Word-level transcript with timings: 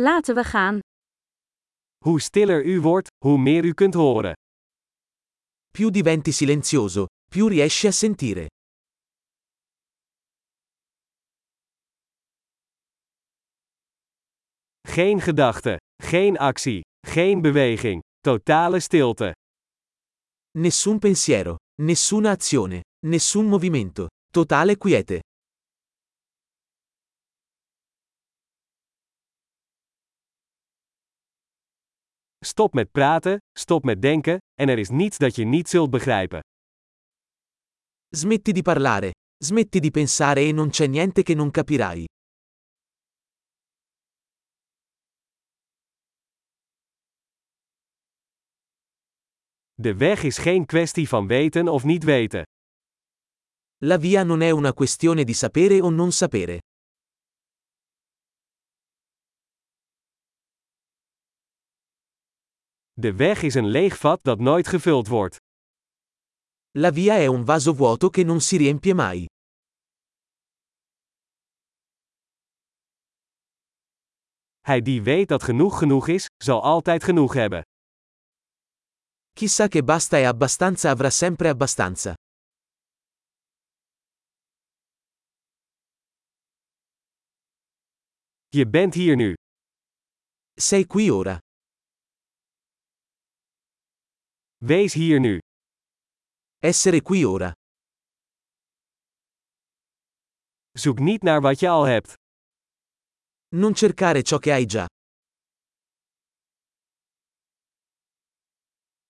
Laten 0.00 0.34
we 0.34 0.44
gaan. 0.44 0.78
Hoe 2.04 2.20
stiller 2.20 2.64
u 2.64 2.80
wordt, 2.80 3.08
hoe 3.24 3.38
meer 3.38 3.64
u 3.64 3.74
kunt 3.74 3.94
horen. 3.94 4.32
Più 5.72 5.90
diventi 5.90 6.32
silenzioso, 6.32 7.06
più 7.30 7.48
riesci 7.48 7.86
a 7.86 7.90
sentire. 7.90 8.46
Geen 14.88 15.20
gedachte, 15.20 15.76
geen 16.02 16.36
actie, 16.36 16.80
geen 17.06 17.40
beweging, 17.40 18.00
totale 18.20 18.80
stilte. 18.80 19.34
Nessun 20.58 20.98
pensiero, 20.98 21.56
nessuna 21.82 22.30
azione, 22.30 22.82
nessun 23.06 23.46
movimento, 23.46 24.06
totale 24.32 24.76
quiete. 24.76 25.20
Stop 32.48 32.74
met 32.74 32.90
praten, 32.90 33.38
stop 33.58 33.84
met 33.84 34.02
denken, 34.02 34.38
en 34.54 34.68
er 34.68 34.78
is 34.78 34.88
niets 34.88 35.18
dat 35.18 35.36
je 35.36 35.44
niet 35.44 35.68
zult 35.68 35.90
begrijpen. 35.90 36.40
Smetti 38.08 38.52
di 38.52 38.62
parlare, 38.62 39.10
smetti 39.44 39.80
di 39.80 39.90
pensare 39.90 40.40
e 40.40 40.52
non 40.52 40.70
c'è 40.70 40.86
niente 40.86 41.22
che 41.22 41.34
non 41.34 41.50
capirai. 41.50 42.04
De 49.74 49.94
weg 49.94 50.22
is 50.22 50.38
geen 50.38 50.66
kwestie 50.66 51.08
van 51.08 51.26
weten 51.26 51.68
of 51.68 51.84
niet 51.84 52.04
weten. 52.04 52.42
La 53.84 53.98
via 53.98 54.22
non 54.22 54.40
è 54.40 54.50
una 54.50 54.72
questione 54.72 55.24
di 55.24 55.34
sapere 55.34 55.80
o 55.80 55.90
non 55.90 56.12
sapere. 56.12 56.60
De 63.00 63.14
weg 63.14 63.42
is 63.42 63.54
een 63.54 63.66
leeg 63.66 63.96
vat 63.98 64.22
dat 64.22 64.38
nooit 64.38 64.68
gevuld 64.68 65.06
wordt. 65.08 65.36
La 66.70 66.92
via 66.92 67.14
è 67.14 67.26
un 67.26 67.44
vaso 67.44 67.72
vuoto 67.74 68.10
che 68.10 68.24
non 68.24 68.40
si 68.40 68.56
riempie 68.56 68.94
mai. 68.94 69.26
Hij 74.60 74.82
die 74.82 75.02
weet 75.02 75.28
dat 75.28 75.42
genoeg 75.42 75.78
genoeg 75.78 76.08
is, 76.08 76.26
zal 76.44 76.62
altijd 76.62 77.04
genoeg 77.04 77.34
hebben. 77.34 77.62
Chi 79.32 79.48
sa 79.48 79.68
che 79.68 79.82
basta 79.82 80.16
e 80.16 80.24
abbastanza 80.24 80.90
avrà 80.90 81.10
sempre 81.10 81.48
abbastanza. 81.48 82.14
Je 88.48 88.66
bent 88.66 88.94
hier 88.94 89.16
nu. 89.16 89.34
Sei 90.54 90.86
qui 90.86 91.10
ora. 91.10 91.38
Wees 94.60 94.94
hier 94.94 95.20
nu. 95.20 95.38
Essere 96.58 97.00
qui 97.00 97.24
ora. 97.24 97.52
Zoek 100.78 100.98
niet 100.98 101.22
naar 101.22 101.40
wat 101.40 101.60
je 101.60 101.68
al 101.68 101.84
hebt. 101.84 102.12
Non 103.48 103.74
cercare 103.74 104.22
ciò 104.22 104.38
che 104.38 104.50
hai 104.50 104.66
già. 104.66 104.86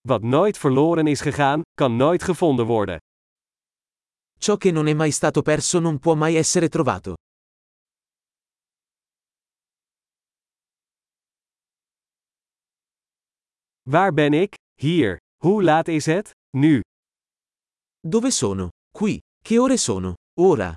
Wat 0.00 0.22
nooit 0.22 0.58
verloren 0.58 1.06
is 1.06 1.20
gegaan, 1.20 1.62
kan 1.74 1.96
nooit 1.96 2.22
gevonden 2.22 2.66
worden. 2.66 2.98
Ciò 4.38 4.56
che 4.56 4.70
non 4.70 4.86
è 4.86 4.94
mai 4.94 5.10
stato 5.10 5.42
perso 5.42 5.78
non 5.78 5.98
può 5.98 6.14
mai 6.14 6.34
essere 6.34 6.68
trovato. 6.68 7.14
Waar 13.82 14.12
ben 14.12 14.32
ik? 14.32 14.54
Hier. 14.74 15.18
Hoe 15.44 15.62
laat 15.62 15.88
is 15.88 16.06
het? 16.06 16.30
Nu. 16.56 16.80
Dove 18.00 18.30
sono? 18.30 18.68
Qui. 18.92 19.18
Che 19.42 19.58
ore 19.58 19.76
sono? 19.76 20.14
Ora. 20.40 20.76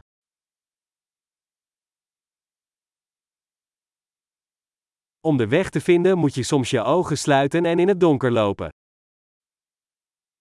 Om 5.20 5.38
de 5.38 5.48
weg 5.48 5.70
te 5.70 5.82
vinden 5.82 6.18
moet 6.18 6.36
je 6.36 6.44
soms 6.44 6.70
je 6.70 6.82
ogen 6.82 7.18
sluiten 7.18 7.66
en 7.66 7.80
in 7.80 7.88
het 7.88 8.00
donker 8.00 8.32
lopen. 8.32 8.70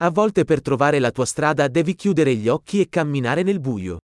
A 0.02 0.10
volte 0.10 0.44
per 0.44 0.60
trovare 0.60 1.00
la 1.00 1.10
tua 1.10 1.24
strada 1.24 1.68
devi 1.68 1.94
chiudere 1.94 2.34
gli 2.34 2.48
occhi 2.48 2.80
e 2.80 2.88
camminare 2.88 3.42
nel 3.42 3.60
buio. 3.60 3.96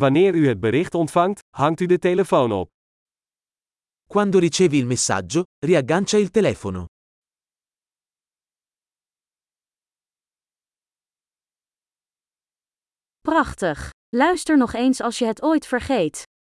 Wanneer 0.00 0.34
u 0.34 0.48
het 0.48 0.60
bericht 0.60 0.94
ontvangt, 0.94 1.40
hangt 1.56 1.80
u 1.80 1.86
de 1.86 1.98
telefoon 1.98 2.52
op. 2.52 2.68
Quando 4.06 4.38
ricevi 4.38 4.78
il 4.78 4.86
messaggio, 4.86 5.42
riaggancia 5.58 6.18
il 6.18 6.30
telefono. 6.30 6.86
Prachtig. 13.20 13.90
Luister 14.08 14.56
nog 14.56 14.72
eens 14.72 15.00
als 15.00 15.18
je 15.18 15.26
het 15.26 15.42
ooit 15.42 15.66
vergeet. 15.66 16.29